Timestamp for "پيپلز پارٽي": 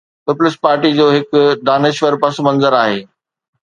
0.27-0.89